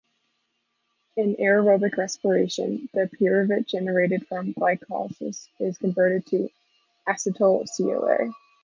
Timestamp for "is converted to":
5.59-6.49